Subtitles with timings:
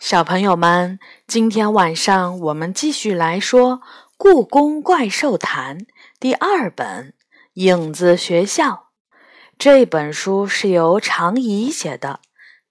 [0.00, 3.76] 小朋友们，今天晚上我们继续来说
[4.16, 5.78] 《故宫怪兽谈》
[6.18, 7.08] 第二本
[7.52, 8.66] 《影子学校》。
[9.58, 12.20] 这本书是由常怡写的，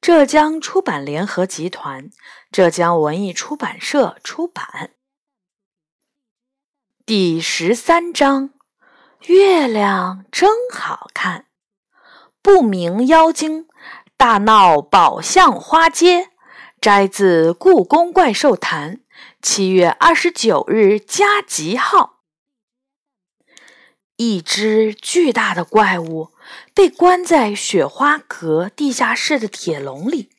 [0.02, 2.10] 浙江出版联合集团、
[2.52, 4.90] 浙江文艺出版社出版。
[7.06, 8.50] 第十三章：
[9.28, 11.46] 月亮真好看。
[12.42, 13.68] 不明妖精
[14.18, 16.32] 大闹宝相花街。
[16.82, 18.98] 摘自《故宫怪兽谈》，
[19.42, 22.22] 七月二十九日加急号。
[24.16, 26.32] 一只巨大的怪物
[26.74, 30.30] 被关在雪花阁地下室的铁笼里，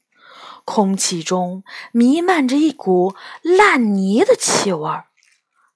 [0.65, 5.09] 空气中弥漫着一股烂泥的气味儿。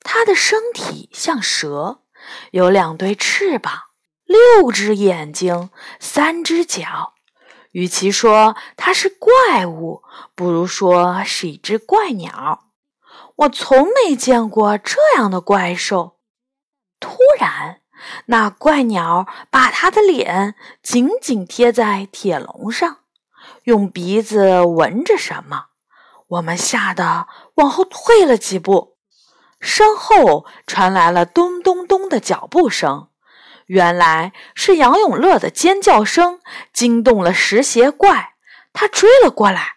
[0.01, 2.01] 它的身体像蛇，
[2.53, 3.83] 有两对翅膀，
[4.25, 5.69] 六只眼睛，
[6.01, 7.14] 三只脚。
[7.75, 10.05] 与其说它是怪物，
[10.37, 12.67] 不如说是一只怪鸟。
[13.35, 16.19] 我从没见过这样的怪兽。
[17.01, 17.81] 突然，
[18.27, 20.55] 那怪鸟把它的脸
[20.85, 22.99] 紧紧贴在铁笼上，
[23.65, 25.67] 用鼻子闻着什么。
[26.29, 27.27] 我们吓得
[27.57, 28.99] 往后退了几步，
[29.59, 33.09] 身后传来了咚咚咚的脚步声。
[33.67, 36.41] 原来是杨永乐的尖叫声
[36.73, 38.35] 惊动了石鞋怪，
[38.73, 39.77] 他追了过来。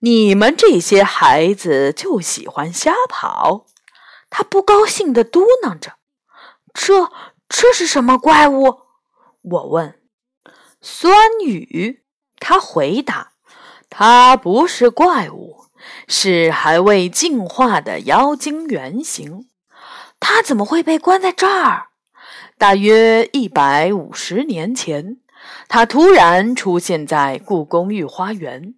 [0.00, 3.66] 你们这些孩子就喜欢瞎跑，
[4.30, 5.94] 他不高兴地嘟囔着。
[6.74, 7.10] 这
[7.48, 8.80] 这是什么怪物？
[9.42, 10.00] 我问。
[10.80, 12.04] 酸雨，
[12.38, 13.32] 他回答。
[13.88, 15.66] 它不是怪物，
[16.08, 19.48] 是还未进化的妖精原型。
[20.18, 21.88] 它怎么会被关在这儿？
[22.58, 25.18] 大约一百五十年前，
[25.68, 28.74] 他突然出现在故宫御花园，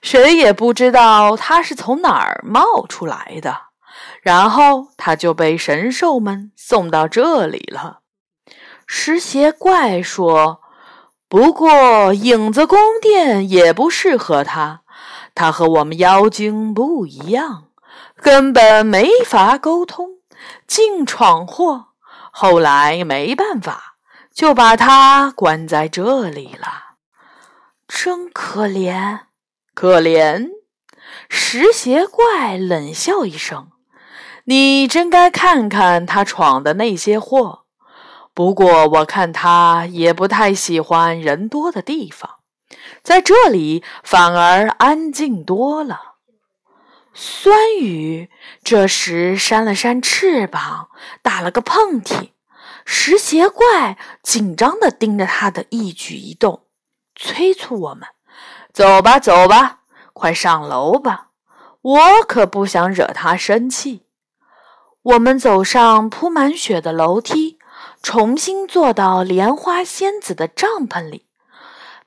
[0.00, 3.62] 谁也不知道他是从哪儿冒出来的。
[4.22, 8.00] 然后他就被神兽们送到这里了。
[8.86, 10.60] 石鞋怪说
[11.28, 14.82] ：“不过影子宫殿也不适合他，
[15.34, 17.68] 他和我们妖精不一样，
[18.20, 20.10] 根本没法沟通，
[20.66, 21.85] 净闯祸。”
[22.38, 23.96] 后来没办法，
[24.30, 26.96] 就把他关在这里了。
[27.88, 29.20] 真可怜，
[29.72, 30.50] 可怜！
[31.30, 33.70] 石鞋怪冷笑一声
[34.44, 37.62] ：“你真该看看他闯的那些祸。
[38.34, 42.40] 不过我看他也不太喜欢人多的地方，
[43.02, 46.15] 在这里反而安静多了。”
[47.18, 48.30] 酸雨
[48.62, 50.90] 这时扇了扇翅膀，
[51.22, 52.32] 打了个喷嚏。
[52.84, 56.66] 石鞋怪紧张地盯着他的一举一动，
[57.14, 58.06] 催促我们
[58.70, 59.78] ：“走吧，走吧，
[60.12, 61.28] 快上楼吧！
[61.80, 64.02] 我可不想惹他生气。”
[65.00, 67.58] 我们走上铺满雪的楼梯，
[68.02, 71.26] 重新坐到莲花仙子的帐篷里。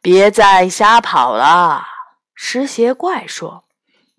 [0.02, 1.88] 别再瞎跑了，
[2.36, 3.66] 石鞋怪说。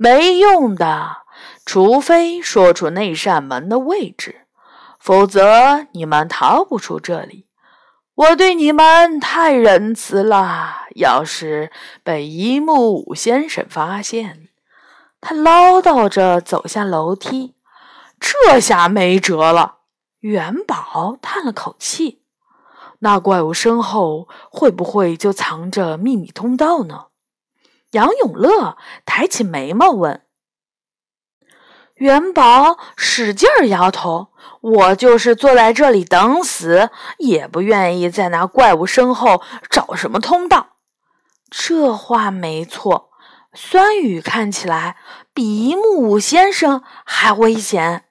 [0.03, 1.19] 没用的，
[1.67, 4.47] 除非说出那扇门的位置，
[4.99, 7.47] 否则你们逃不出这里。
[8.15, 10.87] 我对你们太仁慈了。
[10.95, 11.71] 要是
[12.03, 14.49] 被一木五先生发现，
[15.21, 17.55] 他唠叨着走下楼梯，
[18.19, 19.81] 这下没辙了。
[20.21, 22.23] 元宝叹了口气
[23.01, 27.09] ：“那怪物身后会不会就藏着秘密通道呢？”
[27.93, 30.23] 杨永乐抬起眉毛问
[31.97, 34.29] ：“元宝，使劲儿摇头。
[34.61, 40.77] 我就是坐在这里等死，也不愿意在那怪物身后找什么通道。”
[41.51, 43.11] 这话没错。
[43.53, 44.97] 酸雨看起来
[45.35, 48.05] 比一木五先生还危险。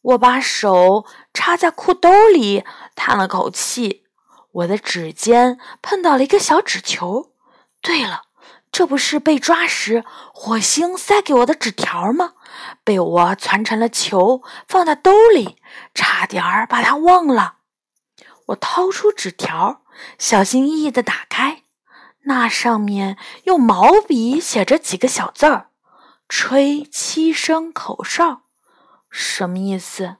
[0.00, 2.64] 我把手插在裤兜里，
[2.94, 4.04] 叹了口气。
[4.52, 7.32] 我的指尖碰到了一个小纸球。
[7.82, 8.22] 对了。
[8.72, 10.02] 这不是被抓时
[10.32, 12.32] 火星塞给我的纸条吗？
[12.82, 15.58] 被我攒成了球，放在兜里，
[15.94, 17.58] 差点儿把它忘了。
[18.46, 19.82] 我掏出纸条，
[20.18, 21.64] 小心翼翼地打开，
[22.24, 25.68] 那上面用毛笔写着几个小字儿
[26.26, 28.44] ：“吹七声口哨。”
[29.10, 30.16] 什么意思？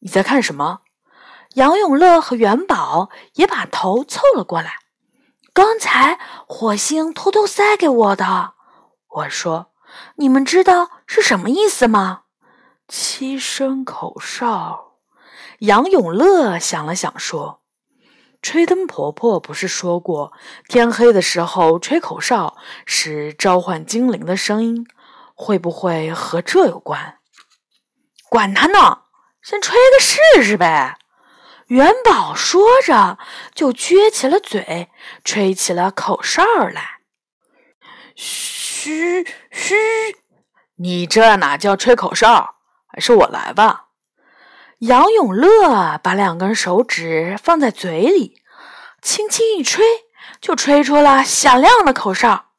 [0.00, 0.80] 你在看什么？
[1.54, 4.83] 杨永乐和元宝也把头凑了过来。
[5.54, 6.18] 刚才
[6.48, 8.54] 火星偷偷塞给我的，
[9.08, 9.70] 我说
[10.18, 12.22] ：“你们知道是什么意思吗？”
[12.88, 14.96] 七声口哨。
[15.60, 17.60] 杨永乐想了想说
[18.42, 20.32] ：“吹灯婆婆不是说过，
[20.68, 24.84] 天黑的时候吹口哨是召唤精灵的声音？
[25.36, 27.18] 会不会和这有关？
[28.28, 29.02] 管他呢，
[29.40, 30.98] 先吹个试试呗。
[31.68, 33.18] 元宝说着，
[33.54, 34.90] 就撅起了嘴，
[35.24, 37.00] 吹起了口哨来。
[38.14, 39.74] 嘘嘘，
[40.76, 42.56] 你这哪叫吹口哨？
[42.86, 43.88] 还是我来吧。
[44.80, 48.42] 杨永乐把两根手指放在嘴里，
[49.00, 49.84] 轻轻一吹，
[50.40, 52.50] 就吹出了响亮的口哨。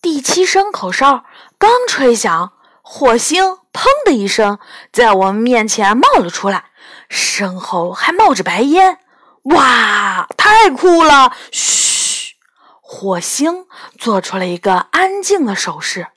[0.00, 1.24] 第七声口哨
[1.58, 4.58] 刚吹响，火星“砰”的一声
[4.92, 6.70] 在我们面前冒了出来，
[7.08, 8.98] 身后还冒着白烟。
[9.44, 11.34] 哇，太酷了！
[11.50, 12.36] 嘘，
[12.80, 13.66] 火星
[13.98, 16.08] 做出了一个安静的手势。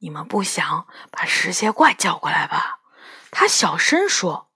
[0.00, 2.80] 你们不想把石鞋怪叫过来吧？
[3.30, 4.48] 他小声说。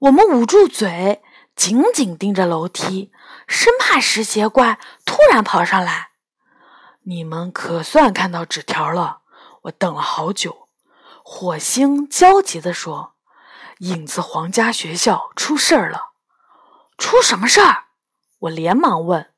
[0.00, 1.22] 我们捂住嘴，
[1.56, 3.10] 紧紧盯着楼梯，
[3.48, 6.10] 生怕石鞋怪突然跑上来。
[7.08, 9.22] 你们可算看到纸条了，
[9.62, 10.68] 我等了好久。
[11.24, 13.14] 火星焦急地说
[13.80, 16.10] ：“影子皇家学校出事儿了，
[16.98, 17.84] 出什么事儿？”
[18.40, 19.32] 我连忙问。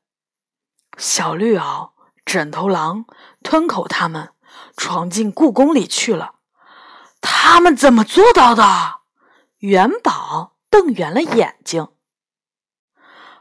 [0.97, 1.91] 小绿袄、
[2.25, 3.05] 枕头狼、
[3.41, 4.33] 吞口他们
[4.75, 6.35] 闯进故宫里去了，
[7.21, 8.99] 他们怎么做到的？
[9.59, 11.87] 元宝瞪圆了眼睛。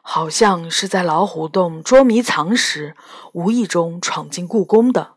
[0.02, 2.97] 好像是在老虎洞捉迷藏时，
[3.32, 5.14] 无意中闯进故宫的。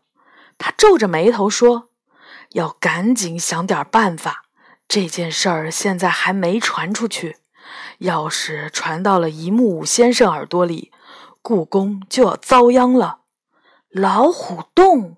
[0.58, 1.88] 他皱着眉头说
[2.52, 4.44] ：“要赶紧想点办法。
[4.86, 7.38] 这件事儿现在还没传出去，
[7.98, 10.92] 要是传到了一木五先生耳朵里，
[11.42, 13.20] 故宫就要遭殃了。”
[13.90, 15.16] 老虎洞，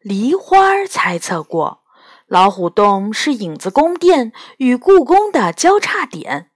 [0.00, 1.82] 梨花猜测过，
[2.26, 6.50] 老虎洞是影子宫殿与故宫的交叉点。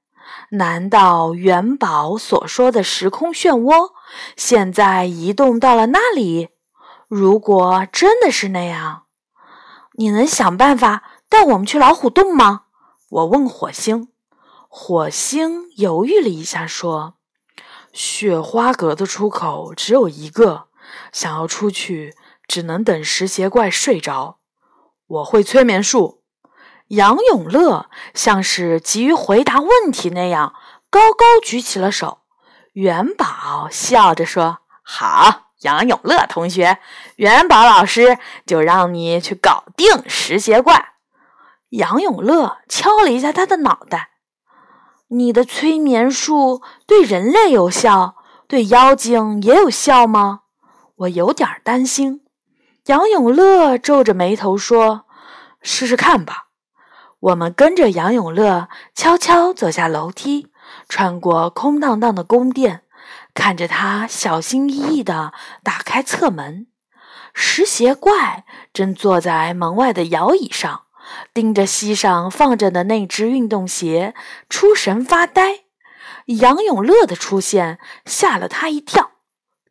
[0.51, 3.93] 难道元宝所说的时空漩涡
[4.35, 6.49] 现在移动到了那里？
[7.07, 9.05] 如果真的是那样，
[9.95, 12.63] 你能想办法带我们去老虎洞吗？
[13.11, 14.09] 我问火星。
[14.69, 17.15] 火星犹豫了一下，说
[17.93, 20.69] ：“雪花阁的出口只有一个，
[21.13, 22.15] 想要出去，
[22.47, 24.39] 只能等石鞋怪睡着。
[25.07, 26.18] 我会催眠术。”
[26.89, 30.55] 杨永乐像是急于回答问题那样，
[30.89, 32.21] 高高举起了手。
[32.73, 36.79] 元宝笑着说：“好，杨永乐同学，
[37.17, 40.93] 元宝老师就让你去搞定石鞋怪。”
[41.71, 44.11] 杨永乐敲了一下他的脑袋
[45.09, 50.41] ：“你的催眠术对人类有效，对妖精也有效吗？”
[50.97, 52.23] 我有点担心。
[52.87, 55.05] 杨永乐皱着眉头说
[55.61, 56.47] ：“试试看吧。”
[57.21, 60.53] 我们跟着杨永乐悄悄走下楼梯，
[60.89, 62.83] 穿过空荡荡的宫殿，
[63.35, 65.33] 看着他小心翼翼地
[65.65, 66.69] 打开侧门。
[67.35, 70.83] 石鞋怪正坐在门外的摇椅上，
[71.35, 74.15] 盯着膝上放着的那只运动鞋
[74.49, 75.65] 出神发呆。
[76.27, 79.13] 杨永乐的出现吓了他一跳：“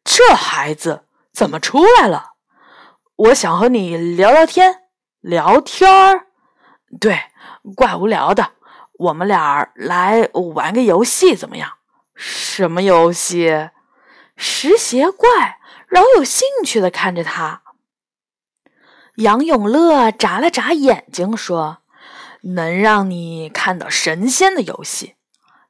[0.04, 2.32] 这孩子怎么出来了？
[3.16, 4.82] 我想和你聊聊天，
[5.22, 6.27] 聊天儿。
[7.00, 7.20] 对。”
[7.76, 8.52] 怪无聊的，
[8.94, 11.74] 我们俩来玩个游戏怎么样？
[12.16, 13.70] 什么游戏？
[14.36, 17.64] 石鞋怪饶有兴趣的看着他。
[19.16, 21.80] 杨永乐眨了眨眼睛说
[22.56, 25.16] ：“能让你看到神仙的游戏，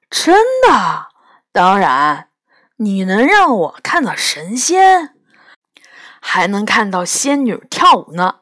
[0.09, 0.35] 真
[0.67, 1.07] 的？
[1.51, 2.29] 当然，
[2.75, 5.15] 你能让我看到神仙，
[6.21, 8.41] 还能看到仙女跳舞呢。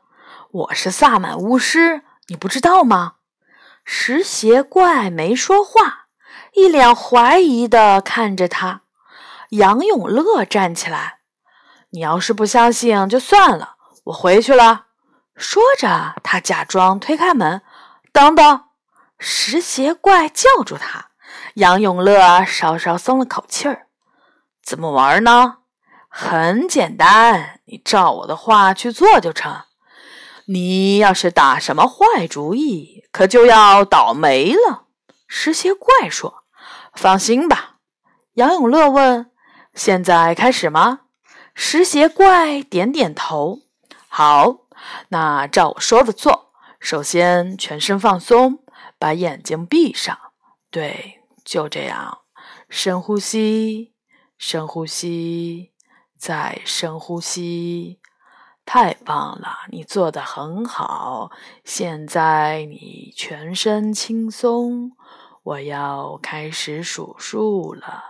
[0.52, 3.16] 我是萨满巫师，你不知道吗？”
[3.84, 6.08] 石鞋怪没说话，
[6.54, 8.82] 一脸怀疑的看着他。
[9.50, 11.20] 杨永乐站起来
[11.92, 14.88] ：“你要是不相信，就算了，我回去了。”
[15.38, 17.62] 说着，他假装推开门。
[18.12, 18.64] “等等！”
[19.20, 21.12] 石鞋怪叫住他。
[21.56, 23.88] 杨永乐稍稍松了口气儿
[24.64, 25.58] ：“怎么玩呢？
[26.10, 29.65] 很简单，你照我的话去做就成。”
[30.48, 34.86] 你要是打什么坏主意，可就要倒霉了。”
[35.28, 36.44] 石鞋怪说。
[36.94, 37.78] “放心吧。”
[38.36, 39.32] 杨永乐问
[39.74, 41.02] ，“现在开始吗？”
[41.56, 43.62] 石鞋怪点点头。
[44.08, 44.58] “好，
[45.10, 46.54] 那照我说的做。
[46.80, 48.60] 首先，全身放松，
[49.00, 50.18] 把眼睛闭上。
[50.70, 52.20] 对，就这样。
[52.70, 53.94] 深呼吸，
[54.38, 55.72] 深呼吸，
[56.18, 58.00] 再深呼吸。”
[58.66, 61.32] 太棒了，你做的很好。
[61.64, 64.92] 现在你全身轻松，
[65.44, 68.04] 我要开始数数了。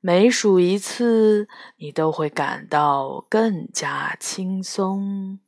[0.00, 5.40] 每数一次，你都会感到更加轻松。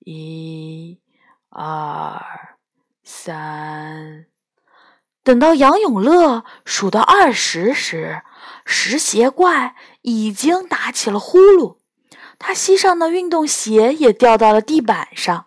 [0.00, 1.00] 一、
[1.50, 2.56] 二、
[3.04, 4.26] 三。
[5.22, 8.22] 等到杨永乐数到二十时，
[8.64, 11.76] 石鞋怪已经打起了呼噜，
[12.44, 15.46] 他膝上的运动鞋也掉到了地板上。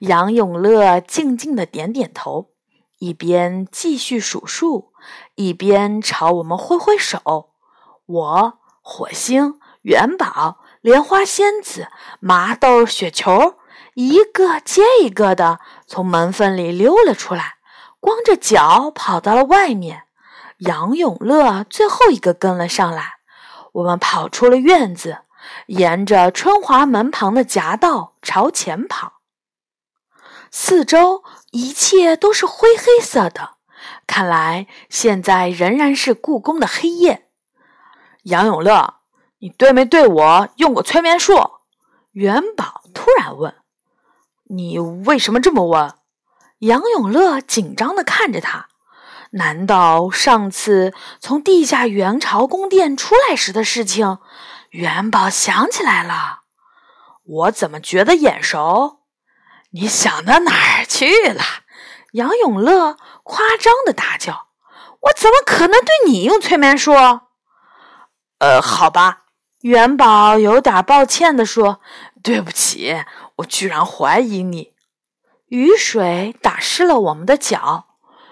[0.00, 2.50] 杨永乐静静的点点头，
[2.98, 4.92] 一边继续数数，
[5.34, 7.48] 一边朝我们挥挥手。
[8.04, 11.88] 我、火星、元宝、莲花仙子、
[12.20, 13.54] 麻豆、雪球，
[13.94, 17.54] 一个接一个的从门缝里溜了出来。
[17.98, 20.02] 光着脚跑到了外面，
[20.58, 23.14] 杨永乐最后一个跟了上来。
[23.72, 25.20] 我们跑出了院子，
[25.66, 29.14] 沿着春华门旁的夹道朝前跑。
[30.50, 33.56] 四周一切都是灰黑色的，
[34.06, 37.28] 看来现在仍然是故宫的黑夜。
[38.22, 38.94] 杨永乐，
[39.38, 41.34] 你对没对我用过催眠术？
[42.12, 43.54] 元宝突然问。
[44.44, 45.92] 你为什么这么问？
[46.60, 48.68] 杨永乐紧张地看着他，
[49.32, 54.18] 难道上次从地下元朝宫殿出来时的事情，
[54.70, 56.40] 元宝想起来了？
[57.24, 59.00] 我怎么觉得眼熟？
[59.70, 61.42] 你想到哪儿去了？
[62.12, 64.46] 杨永乐夸张的大叫
[65.02, 66.92] ：“我怎么可能对你用催眠术？”
[68.38, 69.24] 呃，好吧，
[69.62, 71.80] 元宝有点抱歉地说
[72.22, 73.04] ：“对不起，
[73.36, 74.74] 我居然怀疑你。”
[75.48, 77.86] 雨水打湿了我们的脚。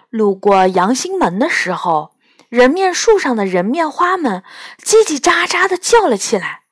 [0.08, 2.13] 路过阳兴门的时候，
[2.54, 4.44] 人面树上的人面花们
[4.80, 6.62] 叽叽喳喳地叫了起来。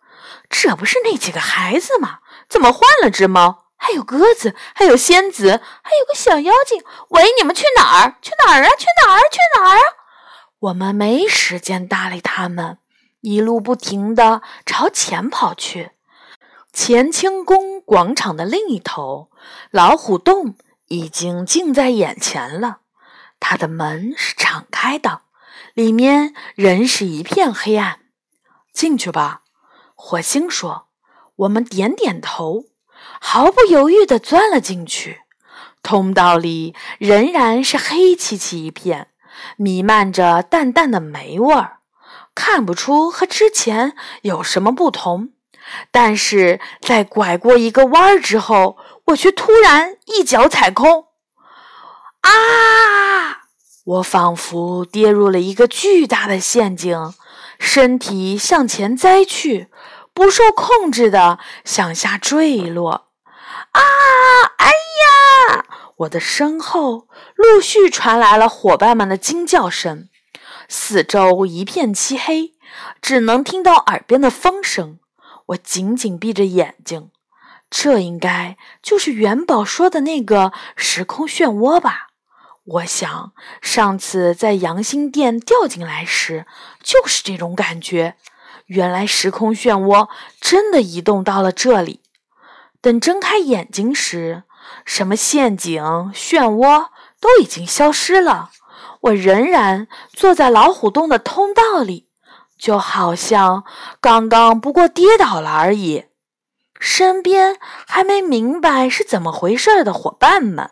[0.49, 2.21] 这不是那几个孩子吗？
[2.49, 3.65] 怎么换了只猫？
[3.77, 6.85] 还有鸽子，还有仙子，还有个小妖精。
[7.09, 8.15] 喂，你们去哪儿？
[8.23, 8.69] 去哪儿啊？
[8.79, 9.19] 去哪儿？
[9.29, 9.83] 去哪儿啊？
[10.61, 12.79] 我们没时间搭理他们，
[13.23, 15.91] 一路不停地朝前跑去。
[16.73, 19.33] 乾清宫广场的另一头，
[19.73, 20.55] 老虎洞
[20.87, 22.83] 已经近在眼前了。
[23.41, 25.23] 它的门是敞开的，
[25.75, 28.01] 里面仍是一片黑暗。
[28.73, 29.43] 进去吧，
[29.95, 30.89] 火星说。
[31.37, 32.67] 我们点点头，
[33.21, 35.23] 毫不犹豫地钻了进去。
[35.83, 39.09] 通道里仍然是黑漆漆一片，
[39.57, 41.79] 弥漫着淡淡的霉味儿，
[42.35, 45.31] 看不出和之前有什么不同。
[45.91, 48.77] 但是在拐过一个弯儿之后，
[49.07, 51.07] 我却突然一脚踩空，
[52.21, 53.42] 啊！
[53.85, 57.13] 我仿佛跌入了一个巨大的陷阱，
[57.59, 59.69] 身体向前栽去，
[60.15, 63.09] 不受控制的向下坠落。
[63.73, 63.81] 啊！
[64.59, 65.65] 哎呀！
[65.97, 70.09] 我的身后陆续传来了伙伴们的惊叫声，
[70.69, 72.55] 四周一片漆黑，
[73.01, 75.01] 只能听到耳边的风声。
[75.47, 77.11] 我紧紧闭着眼睛，
[77.69, 82.12] 这应该就是元宝说的那个时空漩涡吧？
[82.65, 86.47] 我想上次在阳兴殿掉进来时
[86.83, 88.17] 就是这种感觉。
[88.67, 90.09] 原来时空漩涡
[90.41, 92.01] 真的移动到了这里。
[92.81, 94.45] 等睁开眼睛时，
[94.85, 95.83] 什么陷阱、
[96.15, 96.89] 漩涡
[97.21, 98.51] 都已经消失了。
[99.03, 102.09] 我仍然坐在老虎洞的通道里。
[102.57, 103.65] 就好像
[104.01, 106.05] 刚刚不过跌倒了而已，
[106.79, 107.57] 身边
[107.89, 110.71] 还没明白是怎么回事的伙伴们，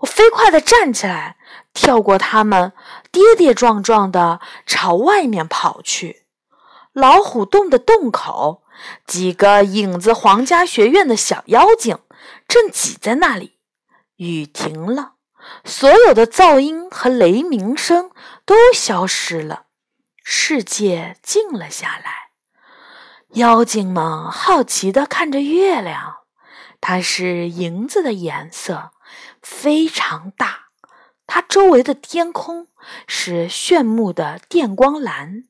[0.00, 1.36] 我飞快地站起来，
[1.72, 2.72] 跳过他们，
[3.10, 6.26] 跌跌撞撞地朝外面跑去。
[6.92, 8.62] 老虎洞的洞口，
[9.06, 11.98] 几个影子皇家学院的小妖精
[12.48, 13.58] 正挤在那里。
[14.16, 15.12] 雨停了，
[15.64, 18.10] 所有的噪音和雷鸣声
[18.44, 19.66] 都消失了。
[20.24, 22.30] 世界静了下来，
[23.34, 26.19] 妖精们好奇地看着月亮，
[26.80, 28.90] 它是银子的颜色，
[29.42, 30.68] 非常大。
[31.26, 32.66] 它周围的天空
[33.06, 35.44] 是炫目的电光蓝。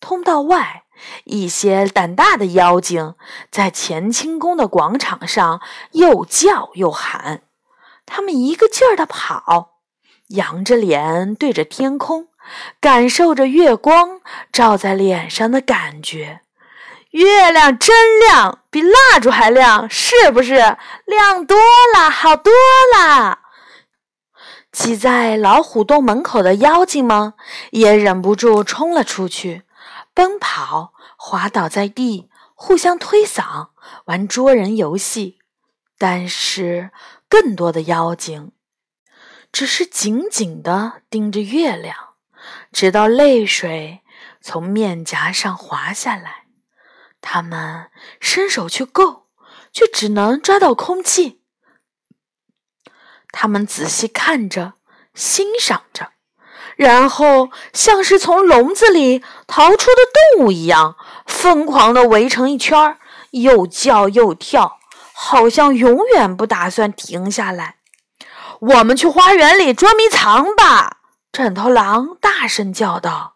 [0.00, 0.84] 通道外，
[1.24, 3.14] 一些胆大的妖精
[3.50, 5.60] 在乾清宫的广场上
[5.92, 7.42] 又叫又喊，
[8.04, 9.78] 他们一个劲儿地跑，
[10.28, 12.28] 仰着脸对着天空。
[12.78, 14.20] 感受着月光
[14.52, 16.42] 照在脸上的感觉，
[17.16, 20.76] 月亮真亮，比蜡烛还亮，是不是？
[21.06, 21.56] 亮多
[21.94, 22.52] 了，好多
[22.94, 23.38] 了。
[24.70, 27.32] 挤在老虎洞门口的妖精们
[27.70, 29.62] 也忍不住冲了出去，
[30.12, 33.68] 奔跑、滑倒在地，互相推搡，
[34.04, 35.38] 玩捉人游戏。
[35.96, 36.90] 但是，
[37.30, 38.52] 更多的妖精。
[39.50, 41.96] 只是紧紧地盯着月亮，
[42.70, 44.02] 直到泪水
[44.42, 46.45] 从面颊上滑下来。
[47.28, 47.90] 他们
[48.20, 49.26] 伸手去够，
[49.72, 51.40] 却只能抓到空气。
[53.32, 54.74] 他们仔细看着，
[55.12, 56.12] 欣赏着，
[56.76, 60.02] 然后像是从笼子里逃出的
[60.36, 60.94] 动物一样，
[61.26, 62.96] 疯狂地围成一圈，
[63.32, 64.78] 又叫又跳，
[65.12, 67.78] 好像永远不打算停下来。
[68.60, 70.98] 我们去花园里捉迷藏吧！
[71.32, 73.35] 枕头狼大声叫道。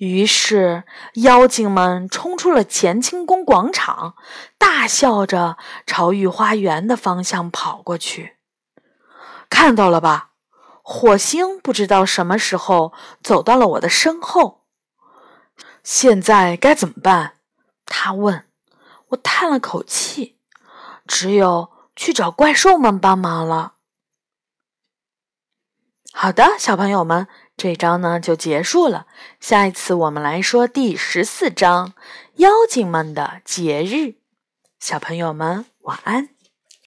[0.00, 0.84] 于是，
[1.16, 4.14] 妖精们冲出了乾清宫广场，
[4.56, 8.38] 大笑着朝御花园的方向跑过去。
[9.50, 10.30] 看到了吧？
[10.82, 14.64] 火星不知道什么时候走到了我的身后。
[15.84, 17.34] 现在该怎么办？
[17.84, 18.46] 他问。
[19.08, 20.38] 我叹了口气，
[21.06, 23.74] 只有去找怪兽们帮忙了。
[26.12, 27.28] 好的，小朋友们，
[27.62, 29.04] 这章呢就结束了。
[29.38, 31.88] 下一次我们来说第十四章
[32.36, 33.94] 《妖精们的节日》。
[34.78, 36.30] 小朋友们，晚安。